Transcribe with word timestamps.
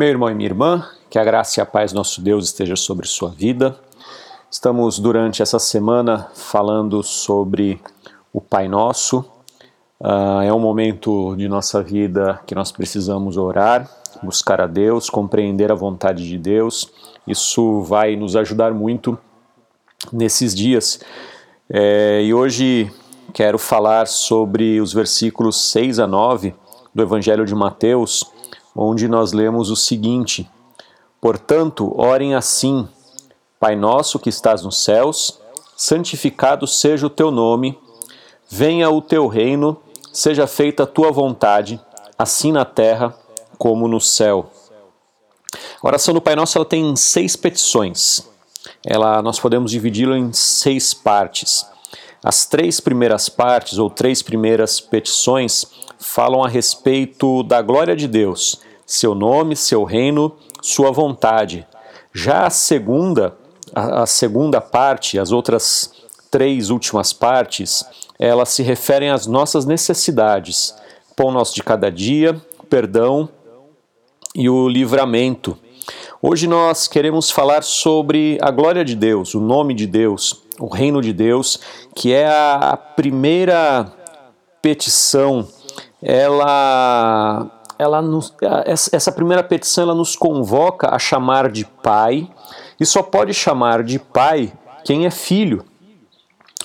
Meu 0.00 0.08
irmão 0.08 0.30
e 0.30 0.34
minha 0.34 0.48
irmã, 0.48 0.88
que 1.10 1.18
a 1.18 1.24
graça 1.24 1.60
e 1.60 1.62
a 1.62 1.66
paz 1.66 1.92
nosso 1.92 2.22
Deus 2.22 2.46
esteja 2.46 2.74
sobre 2.74 3.06
sua 3.06 3.28
vida. 3.28 3.78
Estamos 4.50 4.98
durante 4.98 5.42
essa 5.42 5.58
semana 5.58 6.30
falando 6.34 7.02
sobre 7.02 7.78
o 8.32 8.40
Pai 8.40 8.66
Nosso. 8.66 9.18
Uh, 10.00 10.40
é 10.42 10.50
um 10.54 10.58
momento 10.58 11.36
de 11.36 11.46
nossa 11.50 11.82
vida 11.82 12.40
que 12.46 12.54
nós 12.54 12.72
precisamos 12.72 13.36
orar, 13.36 13.90
buscar 14.22 14.62
a 14.62 14.66
Deus, 14.66 15.10
compreender 15.10 15.70
a 15.70 15.74
vontade 15.74 16.26
de 16.26 16.38
Deus. 16.38 16.90
Isso 17.26 17.82
vai 17.82 18.16
nos 18.16 18.36
ajudar 18.36 18.72
muito 18.72 19.18
nesses 20.10 20.54
dias. 20.54 20.98
É, 21.68 22.22
e 22.22 22.32
hoje 22.32 22.90
quero 23.34 23.58
falar 23.58 24.06
sobre 24.06 24.80
os 24.80 24.94
versículos 24.94 25.70
6 25.70 25.98
a 25.98 26.06
9 26.06 26.54
do 26.94 27.02
Evangelho 27.02 27.44
de 27.44 27.54
Mateus, 27.54 28.24
onde 28.82 29.06
nós 29.06 29.32
lemos 29.32 29.70
o 29.70 29.76
seguinte: 29.76 30.48
Portanto, 31.20 31.92
orem 32.00 32.34
assim 32.34 32.88
Pai 33.58 33.76
nosso 33.76 34.18
que 34.18 34.30
estás 34.30 34.62
nos 34.62 34.82
céus, 34.82 35.38
santificado 35.76 36.66
seja 36.66 37.06
o 37.06 37.10
teu 37.10 37.30
nome, 37.30 37.78
venha 38.48 38.88
o 38.88 39.02
teu 39.02 39.26
reino, 39.26 39.76
seja 40.10 40.46
feita 40.46 40.84
a 40.84 40.86
tua 40.86 41.12
vontade, 41.12 41.78
assim 42.18 42.52
na 42.52 42.64
terra 42.64 43.14
como 43.58 43.86
no 43.86 44.00
céu. 44.00 44.50
A 45.82 45.86
oração 45.86 46.14
do 46.14 46.22
Pai 46.22 46.34
Nosso 46.34 46.56
ela 46.56 46.64
tem 46.64 46.96
seis 46.96 47.36
petições. 47.36 48.26
Ela, 48.86 49.20
nós 49.20 49.38
podemos 49.38 49.70
dividi-la 49.70 50.16
em 50.16 50.32
seis 50.32 50.94
partes. 50.94 51.66
As 52.24 52.46
três 52.46 52.80
primeiras 52.80 53.28
partes, 53.28 53.76
ou 53.76 53.90
três 53.90 54.22
primeiras 54.22 54.80
petições, 54.80 55.66
falam 55.98 56.42
a 56.42 56.48
respeito 56.48 57.42
da 57.42 57.60
glória 57.60 57.94
de 57.94 58.08
Deus, 58.08 58.60
seu 58.90 59.14
nome, 59.14 59.54
seu 59.54 59.84
reino, 59.84 60.36
sua 60.60 60.90
vontade. 60.90 61.66
Já 62.12 62.46
a 62.46 62.50
segunda 62.50 63.36
a, 63.74 64.04
segunda 64.04 64.60
parte, 64.60 65.16
as 65.16 65.30
outras 65.30 65.92
três 66.28 66.70
últimas 66.70 67.12
partes, 67.12 67.84
elas 68.18 68.48
se 68.48 68.62
referem 68.62 69.10
às 69.10 69.26
nossas 69.26 69.64
necessidades, 69.64 70.74
pão 71.14 71.30
nosso 71.30 71.54
de 71.54 71.62
cada 71.62 71.90
dia, 71.90 72.40
perdão 72.68 73.28
e 74.34 74.48
o 74.48 74.68
livramento. 74.68 75.56
Hoje 76.22 76.46
nós 76.46 76.86
queremos 76.86 77.30
falar 77.30 77.62
sobre 77.62 78.38
a 78.42 78.50
glória 78.50 78.84
de 78.84 78.94
Deus, 78.94 79.34
o 79.34 79.40
nome 79.40 79.72
de 79.72 79.86
Deus, 79.86 80.42
o 80.58 80.66
reino 80.66 81.00
de 81.00 81.12
Deus, 81.12 81.60
que 81.94 82.12
é 82.12 82.28
a 82.28 82.76
primeira 82.76 83.90
petição. 84.60 85.48
Ela, 86.02 87.50
ela 87.80 88.02
nos, 88.02 88.34
essa 88.92 89.10
primeira 89.10 89.42
petição 89.42 89.84
ela 89.84 89.94
nos 89.94 90.14
convoca 90.14 90.94
a 90.94 90.98
chamar 90.98 91.50
de 91.50 91.64
Pai 91.64 92.28
e 92.78 92.84
só 92.84 93.02
pode 93.02 93.32
chamar 93.32 93.82
de 93.82 93.98
pai 93.98 94.52
quem 94.84 95.06
é 95.06 95.10
filho. 95.10 95.64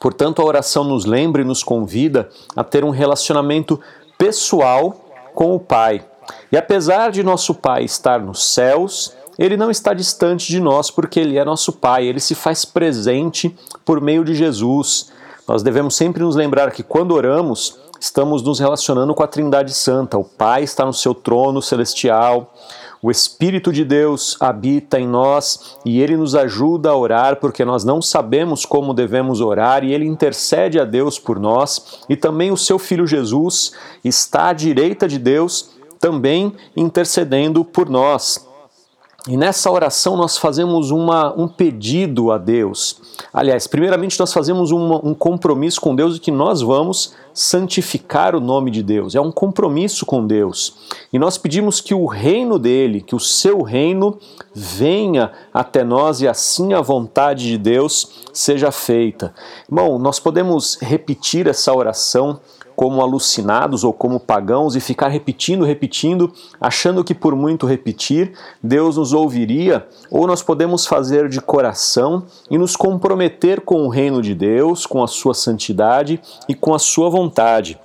Portanto, 0.00 0.40
a 0.40 0.44
oração 0.44 0.84
nos 0.84 1.04
lembra 1.04 1.42
e 1.42 1.44
nos 1.44 1.64
convida 1.64 2.28
a 2.54 2.62
ter 2.62 2.84
um 2.84 2.90
relacionamento 2.90 3.80
pessoal 4.16 5.04
com 5.34 5.54
o 5.54 5.58
Pai. 5.58 6.04
E 6.52 6.56
apesar 6.56 7.10
de 7.10 7.24
nosso 7.24 7.54
Pai 7.54 7.84
estar 7.84 8.20
nos 8.20 8.52
céus, 8.52 9.12
ele 9.36 9.56
não 9.56 9.70
está 9.70 9.92
distante 9.92 10.48
de 10.48 10.60
nós 10.60 10.92
porque 10.92 11.18
ele 11.18 11.38
é 11.38 11.44
nosso 11.44 11.72
Pai, 11.72 12.06
ele 12.06 12.20
se 12.20 12.36
faz 12.36 12.64
presente 12.64 13.56
por 13.84 14.00
meio 14.00 14.24
de 14.24 14.34
Jesus. 14.34 15.10
Nós 15.46 15.62
devemos 15.62 15.96
sempre 15.96 16.22
nos 16.22 16.36
lembrar 16.36 16.70
que 16.70 16.84
quando 16.84 17.12
oramos, 17.12 17.76
estamos 18.00 18.42
nos 18.42 18.58
relacionando 18.58 19.14
com 19.14 19.22
a 19.22 19.28
Trindade 19.28 19.74
Santa. 19.74 20.18
O 20.18 20.24
Pai 20.24 20.64
está 20.64 20.84
no 20.86 20.94
seu 20.94 21.14
trono 21.14 21.60
celestial, 21.60 22.52
o 23.02 23.10
Espírito 23.10 23.72
de 23.72 23.82
Deus 23.82 24.36
habita 24.40 25.00
em 25.00 25.06
nós 25.06 25.76
e 25.86 26.02
ele 26.02 26.18
nos 26.18 26.34
ajuda 26.34 26.90
a 26.90 26.96
orar 26.96 27.36
porque 27.36 27.64
nós 27.64 27.82
não 27.82 28.02
sabemos 28.02 28.66
como 28.66 28.92
devemos 28.92 29.40
orar 29.40 29.82
e 29.84 29.94
ele 29.94 30.04
intercede 30.04 30.78
a 30.78 30.84
Deus 30.84 31.18
por 31.18 31.40
nós. 31.40 32.00
E 32.10 32.16
também 32.16 32.50
o 32.50 32.58
seu 32.58 32.78
filho 32.78 33.06
Jesus 33.06 33.72
está 34.04 34.48
à 34.48 34.52
direita 34.52 35.08
de 35.08 35.18
Deus, 35.18 35.70
também 35.98 36.52
intercedendo 36.76 37.64
por 37.64 37.88
nós. 37.88 38.46
E 39.28 39.36
nessa 39.36 39.70
oração 39.70 40.16
nós 40.16 40.36
fazemos 40.36 40.90
uma, 40.90 41.32
um 41.38 41.48
pedido 41.48 42.30
a 42.30 42.36
Deus. 42.36 43.00
Aliás, 43.32 43.66
primeiramente 43.66 44.18
nós 44.20 44.32
fazemos 44.32 44.70
uma, 44.70 44.96
um 45.04 45.14
compromisso 45.14 45.80
com 45.80 45.94
Deus 45.94 46.14
de 46.14 46.20
que 46.20 46.30
nós 46.30 46.62
vamos 46.62 47.14
santificar 47.32 48.34
o 48.34 48.40
nome 48.40 48.70
de 48.70 48.82
Deus. 48.82 49.14
É 49.14 49.20
um 49.20 49.32
compromisso 49.32 50.04
com 50.04 50.26
Deus. 50.26 50.76
E 51.12 51.18
nós 51.18 51.38
pedimos 51.38 51.80
que 51.80 51.94
o 51.94 52.06
reino 52.06 52.58
dele, 52.58 53.00
que 53.00 53.14
o 53.14 53.20
seu 53.20 53.62
reino 53.62 54.18
venha 54.54 55.32
até 55.52 55.84
nós 55.84 56.20
e 56.20 56.28
assim 56.28 56.72
a 56.72 56.80
vontade 56.80 57.46
de 57.46 57.58
Deus 57.58 58.26
seja 58.32 58.70
feita. 58.70 59.34
Irmão, 59.68 59.98
nós 59.98 60.18
podemos 60.18 60.78
repetir 60.80 61.46
essa 61.46 61.74
oração 61.74 62.40
como 62.80 63.02
alucinados 63.02 63.84
ou 63.84 63.92
como 63.92 64.18
pagãos 64.18 64.74
e 64.74 64.80
ficar 64.80 65.08
repetindo, 65.08 65.66
repetindo, 65.66 66.32
achando 66.58 67.04
que 67.04 67.14
por 67.14 67.36
muito 67.36 67.66
repetir 67.66 68.32
Deus 68.62 68.96
nos 68.96 69.12
ouviria, 69.12 69.86
ou 70.10 70.26
nós 70.26 70.42
podemos 70.42 70.86
fazer 70.86 71.28
de 71.28 71.42
coração 71.42 72.24
e 72.50 72.56
nos 72.56 72.76
comprometer 72.76 73.60
com 73.60 73.84
o 73.84 73.90
reino 73.90 74.22
de 74.22 74.34
Deus, 74.34 74.86
com 74.86 75.04
a 75.04 75.06
sua 75.06 75.34
santidade 75.34 76.22
e 76.48 76.54
com 76.54 76.72
a 76.72 76.78
sua 76.78 77.10
vontade. 77.10 77.78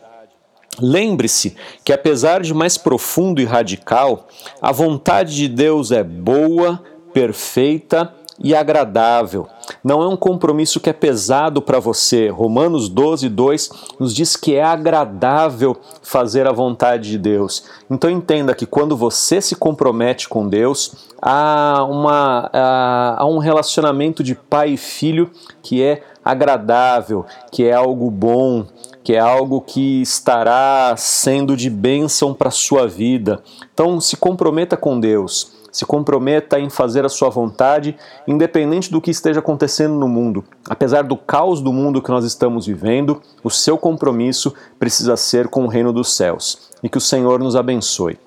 Lembre-se 0.80 1.58
que, 1.84 1.92
apesar 1.92 2.42
de 2.42 2.54
mais 2.54 2.78
profundo 2.78 3.42
e 3.42 3.46
radical, 3.46 4.28
a 4.62 4.72
vontade 4.72 5.36
de 5.36 5.50
Deus 5.50 5.92
é 5.92 6.06
boa, 6.06 6.82
perfeita 7.14 8.14
e 8.40 8.56
agradável. 8.56 9.46
Não 9.86 10.02
é 10.02 10.08
um 10.08 10.18
compromisso 10.18 10.80
que 10.80 10.90
é 10.90 10.94
pesado 10.94 11.62
para 11.62 11.80
você. 11.80 12.28
Romanos 12.28 12.90
12, 12.90 13.30
2 13.30 13.70
nos 14.00 14.16
diz 14.16 14.36
que 14.36 14.56
é 14.56 14.64
agradável 14.64 15.78
fazer 16.02 16.48
a 16.48 16.52
vontade 16.52 17.12
de 17.12 17.20
Deus. 17.20 17.66
Então 17.88 18.10
entenda 18.10 18.56
que 18.56 18.66
quando 18.66 18.98
você 18.98 19.40
se 19.40 19.56
compromete 19.56 20.28
com 20.28 20.50
Deus, 20.50 21.08
há, 21.22 21.86
uma, 21.88 22.50
há 22.52 23.28
um 23.28 23.38
relacionamento 23.38 24.24
de 24.24 24.34
pai 24.34 24.72
e 24.72 24.78
filho 24.78 25.30
que 25.62 25.84
é 25.84 26.02
agradável, 26.24 27.24
que 27.52 27.64
é 27.64 27.74
algo 27.74 28.10
bom, 28.10 28.66
que 29.04 29.14
é 29.14 29.20
algo 29.20 29.62
que 29.62 30.02
estará 30.02 30.96
sendo 30.98 31.56
de 31.56 31.70
bênção 31.70 32.34
para 32.34 32.50
sua 32.50 32.88
vida. 32.88 33.40
Então 33.72 34.02
se 34.02 34.18
comprometa 34.18 34.76
com 34.76 35.00
Deus 35.00 35.54
se 35.76 35.86
comprometa 35.86 36.58
em 36.58 36.70
fazer 36.70 37.04
a 37.04 37.10
sua 37.10 37.30
vontade, 37.30 37.98
independente 38.26 38.90
do 38.90 39.02
que 39.02 39.12
esteja 39.12 39.42
acontecendo 39.42 39.94
no 39.96 40.08
mundo. 40.08 40.42
Apesar 40.70 41.04
do 41.04 41.18
caos 41.18 41.60
do 41.60 41.74
mundo 41.74 42.02
que 42.02 42.10
nós 42.10 42.24
estamos 42.24 42.66
vivendo, 42.66 43.22
o 43.44 43.50
seu 43.50 43.78
compromisso 43.78 44.54
precisa 44.80 45.18
ser 45.18 45.50
com 45.50 45.66
o 45.66 45.68
reino 45.68 45.92
dos 45.92 46.16
céus. 46.16 46.70
E 46.82 46.88
que 46.88 46.98
o 46.98 47.02
Senhor 47.02 47.42
nos 47.42 47.58
abençoe. 47.58 48.18